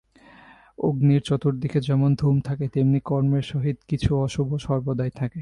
অগ্নির 0.79 1.21
চতুর্দিকে 1.21 1.79
যেমন 1.81 2.09
ধূম 2.15 2.35
থাকে, 2.39 2.65
তেমনি 2.67 2.99
কর্মের 2.99 3.41
সহিত 3.41 3.77
কিছু 3.87 4.09
অশুভ 4.17 4.47
সর্বদাই 4.57 5.11
থাকে। 5.15 5.39